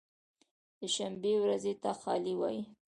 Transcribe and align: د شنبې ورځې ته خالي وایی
د 0.79 0.81
شنبې 0.95 1.33
ورځې 1.43 1.73
ته 1.81 1.91
خالي 2.01 2.33
وایی 2.37 2.61